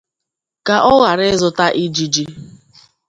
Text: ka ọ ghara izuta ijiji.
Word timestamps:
ka 0.65 0.75
ọ 0.91 0.93
ghara 0.99 1.25
izuta 1.33 1.65
ijiji. 1.83 2.23